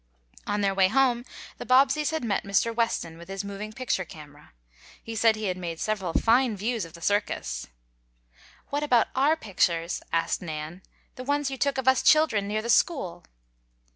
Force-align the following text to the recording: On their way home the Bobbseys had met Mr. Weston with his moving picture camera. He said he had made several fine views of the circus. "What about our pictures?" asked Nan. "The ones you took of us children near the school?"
On 0.47 0.61
their 0.61 0.73
way 0.73 0.87
home 0.87 1.25
the 1.59 1.63
Bobbseys 1.63 2.09
had 2.09 2.23
met 2.23 2.43
Mr. 2.43 2.73
Weston 2.73 3.19
with 3.19 3.27
his 3.27 3.43
moving 3.43 3.71
picture 3.71 4.03
camera. 4.03 4.51
He 5.03 5.15
said 5.15 5.35
he 5.35 5.43
had 5.45 5.57
made 5.57 5.79
several 5.79 6.13
fine 6.13 6.57
views 6.57 6.85
of 6.85 6.93
the 6.93 7.03
circus. 7.03 7.67
"What 8.71 8.81
about 8.81 9.09
our 9.15 9.35
pictures?" 9.37 10.01
asked 10.11 10.41
Nan. 10.41 10.81
"The 11.17 11.23
ones 11.23 11.51
you 11.51 11.57
took 11.59 11.77
of 11.77 11.87
us 11.87 12.01
children 12.01 12.47
near 12.47 12.63
the 12.63 12.67
school?" 12.71 13.25